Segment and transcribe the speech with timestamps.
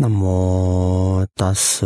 [0.00, 1.84] 那么大师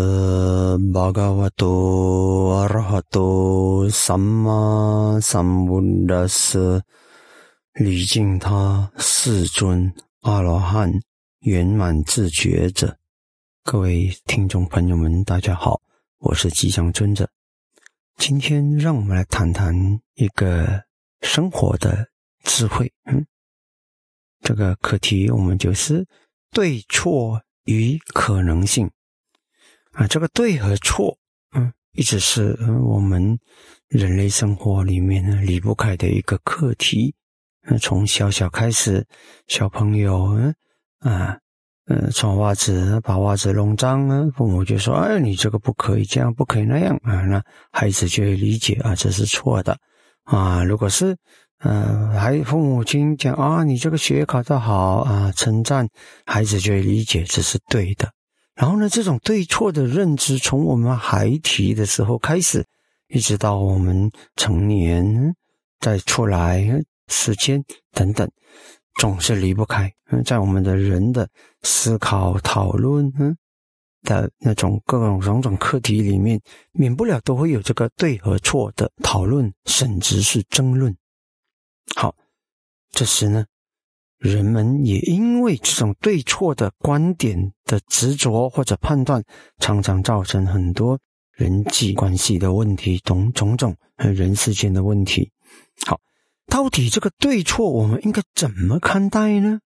[0.93, 6.85] 巴嘎瓦多阿拉哈多萨玛萨姆达斯
[7.73, 9.91] 礼敬他世尊
[10.21, 10.93] 阿罗汉
[11.41, 12.95] 圆满自觉者，
[13.65, 15.81] 各位听众朋友们，大家好，
[16.19, 17.27] 我是吉祥尊者。
[18.19, 19.75] 今天让我们来谈谈
[20.17, 20.83] 一个
[21.23, 22.07] 生活的
[22.45, 22.93] 智慧。
[23.05, 23.25] 嗯，
[24.43, 26.07] 这个课题我们就是
[26.51, 27.41] 对错。
[27.65, 28.91] 与可能性
[29.93, 31.19] 啊，这个对和错，
[31.55, 33.39] 嗯，一直是我们
[33.89, 37.15] 人类生活里面呢离不开的一个课题。
[37.81, 39.07] 从小小开始，
[39.47, 40.55] 小朋友，嗯
[40.99, 41.39] 啊，
[41.87, 49.79] 嗯，穿袜子把袜子弄脏啊，父母就说：“哎，你这个不可以这样，不可以那样啊。”那孩子就会理解啊，这是错的
[50.25, 50.65] 啊。
[50.65, 51.17] 如果是
[51.65, 55.89] 嗯，还父母亲讲啊，你这个学考得好啊，称赞
[56.27, 58.11] 孩子就会理解这是对的。
[58.55, 62.67] 然后呢，这种对错的认知从我们孩提的时候开始，
[63.09, 65.35] 一直到我们成年
[65.79, 68.29] 再出来时间等等，
[69.01, 71.29] 总是离不开嗯，在我们的人的
[71.63, 73.37] 思考讨论嗯
[74.03, 76.41] 的那种各种种种课题里面，
[76.73, 80.93] 免不了都会有这个对和错的讨论，甚至是争论。
[81.95, 82.17] 好，
[82.91, 83.45] 这时呢，
[84.19, 89.23] 人们也因为这种对错的观点的执着或者判断，
[89.59, 90.99] 常常造成很多
[91.33, 95.31] 人际关系的问题，种种种人世间的问题。
[95.87, 96.01] 好，
[96.47, 99.61] 到底这个对错，我们应该怎么看待呢？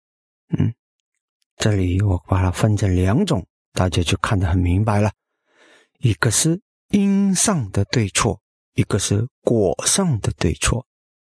[0.56, 0.74] 嗯，
[1.56, 5.12] 这里我把它分成两种，大家就看得很明白了。
[5.98, 8.40] 一个是因上的对错，
[8.74, 10.86] 一个是果上的对错。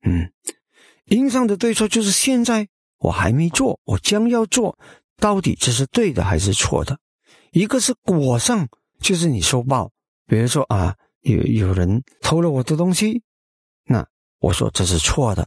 [0.02, 0.32] 嗯。
[1.06, 2.68] 因上的对错就是现在
[2.98, 4.78] 我还没做，我将要做，
[5.16, 6.98] 到底这是对的还是错的？
[7.52, 8.68] 一个是果上，
[9.00, 9.90] 就是你收报，
[10.26, 13.22] 比如说啊，有有人偷了我的东西，
[13.84, 14.06] 那
[14.40, 15.46] 我说这是错的，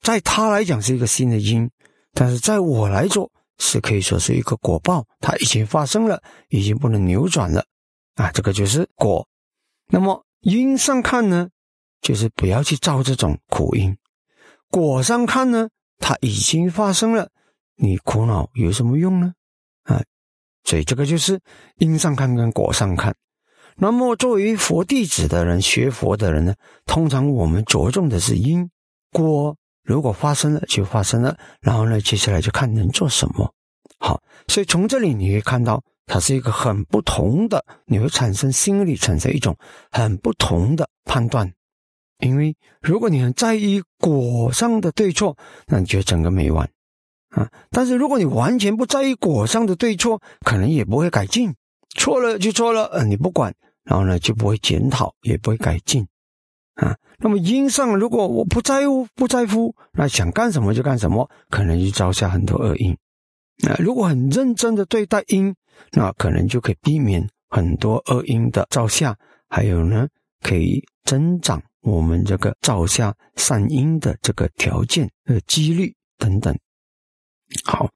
[0.00, 1.68] 在他来讲是一个新的因，
[2.12, 7.64] 但是在我来做是可以说是一个果报，它已经发生了，已经不能扭转了
[8.14, 9.26] 啊，这个就是果。
[9.88, 11.48] 那么因上看呢，
[12.00, 13.96] 就是不要去造这种苦因。
[14.72, 15.68] 果上看呢，
[15.98, 17.28] 它已经发生了，
[17.76, 19.34] 你苦恼有什么用呢？
[19.84, 20.02] 啊，
[20.64, 21.38] 所以这个就是
[21.76, 23.14] 因上看跟果上看。
[23.76, 26.54] 那么作为佛弟子的人，学佛的人呢，
[26.86, 28.70] 通常我们着重的是因
[29.10, 33.52] 果，如果发生了就发生了，然后呢，接下来就看能做什么。
[33.98, 39.54] 好，所以从这里你会看到，它是一个很不同的，你会产生心理产生一种
[39.90, 41.52] 很不同的判断。
[42.22, 46.70] 因为如果你很在意果上的对错，那你就整个没完
[47.30, 47.50] 啊！
[47.70, 51.52] 但是如果你完全不在意果上的对错，可能也不会改进。
[51.96, 53.52] 错了就错了，呃，你不管，
[53.84, 56.06] 然后呢就不会检讨，也不会改进
[56.74, 56.96] 啊。
[57.18, 62.96] 那么因上，如果我不在乎、不在乎，那想干什么就干什么，可能就招下很多恶因。
[63.64, 65.54] 那如果很认真的对待因，
[65.90, 69.16] 那可能就可以避免很多恶因的招下，
[69.48, 70.08] 还有呢，
[70.40, 71.62] 可以增长。
[71.82, 76.56] 我们这个造下善因的这个条件、呃几率等等，
[77.64, 77.90] 好，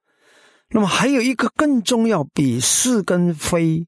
[0.71, 3.87] 那么还有一个更重要，比是跟非、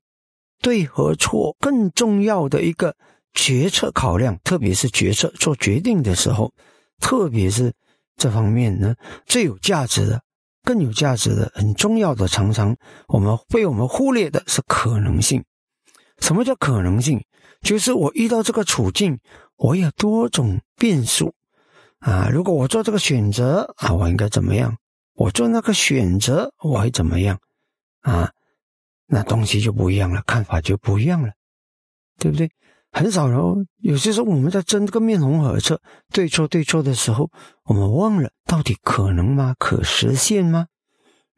[0.61, 2.95] 对和错更重要的一个
[3.35, 6.53] 决策考量，特别是决策做决定的时候，
[7.01, 7.75] 特别是
[8.17, 8.95] 这方面呢，
[9.27, 10.23] 最有价值的、
[10.63, 12.77] 更有价值的、很重要的，常常
[13.09, 15.45] 我们被我们忽略的是可能性。
[16.21, 17.21] 什么叫可能性？
[17.63, 19.19] 就是我遇到这个处境。
[19.59, 21.35] 我有多种变数
[21.99, 22.29] 啊！
[22.31, 24.77] 如果我做这个选择啊，我应该怎么样？
[25.15, 27.41] 我做那个选择，我会怎么样？
[28.03, 28.31] 啊，
[29.07, 31.33] 那东西就不一样了，看法就不一样了，
[32.19, 32.49] 对不对？
[32.93, 33.41] 很少人，
[33.83, 35.79] 有些时候我们在争这个面红耳赤、
[36.13, 37.29] 对错对错的时候，
[37.65, 39.57] 我们忘了到底可能吗？
[39.59, 40.69] 可实现吗？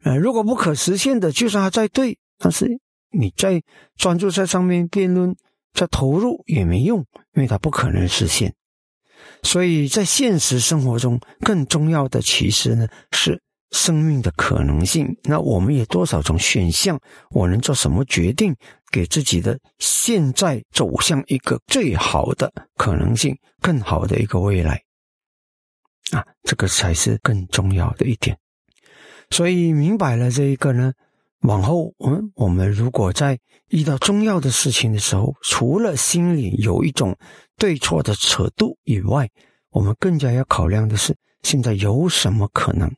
[0.03, 2.67] 呃，如果不可实现的，就算他再对，但是
[3.09, 3.63] 你在
[3.95, 5.35] 专注在上面辩论。
[5.73, 6.99] 再投入也没用，
[7.33, 8.53] 因为它不可能实现。
[9.43, 13.41] 所以在现实生活中，更重要的其实呢是
[13.71, 15.07] 生命的可能性。
[15.23, 16.99] 那我们有多少种选项？
[17.29, 18.55] 我能做什么决定，
[18.91, 24.83] 给自己的现在走向一个最好的可能性，更好的一个未来？
[26.11, 28.37] 啊，这个才是更重要的一点。
[29.29, 30.93] 所以明白了这一个呢。
[31.41, 33.39] 往后，我们我们如果在
[33.69, 37.17] 遇到重要的事情的时候，除了心里有一种
[37.57, 39.27] 对错的尺度以外，
[39.71, 42.91] 我们更加要考量的是现在有什么可能？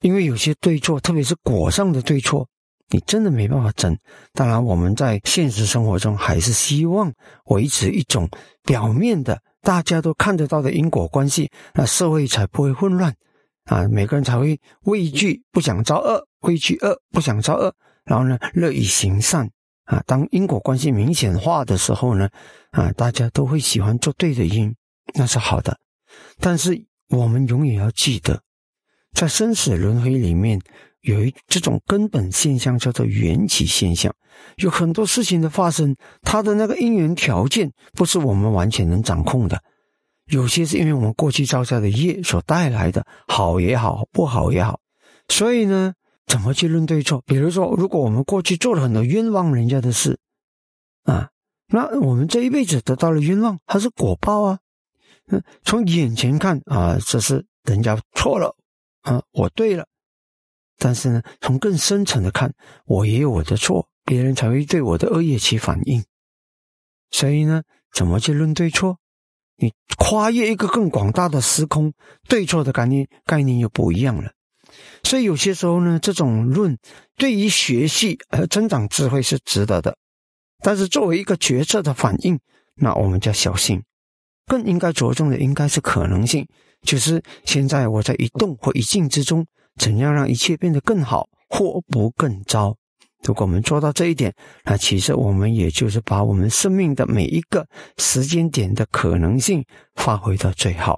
[0.00, 2.46] 因为有些对错，特别是果上的对错，
[2.90, 3.96] 你真的没办法整。
[4.32, 7.12] 当然，我们在现实生活中还是希望
[7.46, 8.28] 维持一种
[8.62, 13.12] 表面的大家都看得到的因果关系，那社会才不会混乱
[13.64, 17.74] 啊，每个人才会畏惧不想造恶，畏惧恶不想造恶，
[18.08, 19.48] 然后呢，乐于行善
[19.84, 20.02] 啊。
[20.06, 22.28] 当因果关系明显化的时候呢，
[22.70, 24.74] 啊，大家都会喜欢做对的因，
[25.14, 25.78] 那是好的。
[26.40, 28.40] 但是我们永远要记得，
[29.12, 30.60] 在生死轮回里面。
[31.02, 34.12] 有一这种根本现象叫做缘起现象，
[34.56, 39.62] 有很多事情的发生，它的那个因缘条件不是我们完全能掌控的，
[40.26, 44.80] 有些是因为我们过去造下的业所带来的，好也好，不好也好。
[45.28, 45.94] 所以呢，
[46.28, 47.22] 怎么去论对错？
[47.26, 50.18] 比如说，如果我们过去做了很多冤枉人家的事，
[51.04, 51.30] 啊，
[51.68, 54.58] 那我们这一辈子得到了冤枉，还是果报啊？
[55.28, 58.54] 嗯，从眼前看啊，这是人家错了，
[59.00, 59.86] 啊，我对了。
[60.76, 62.54] 但是呢，从更深层的看，
[62.84, 66.04] 我也有我的错，别人才会对我的恶业起反应。
[67.10, 68.98] 所以呢，怎么去论对错？
[69.56, 71.92] 你跨越一个更广大的时空，
[72.28, 74.32] 对错的概念概念又不一样了。
[75.04, 76.76] 所以有些时候呢，这种论
[77.16, 79.96] 对于学习和增长智慧是值得的，
[80.62, 82.38] 但是作为一个决策的反应，
[82.74, 83.82] 那我们就要小心。
[84.46, 86.46] 更应该着重的应该是可能性，
[86.82, 89.46] 就是现在我在一动或一静之中。
[89.76, 92.74] 怎样让一切变得更好，或不更糟？
[93.22, 94.34] 如果我们做到这一点，
[94.64, 97.64] 那其实我们也就是把我们生命的每一个
[97.96, 99.64] 时间点的可能性
[99.94, 100.96] 发挥到最好。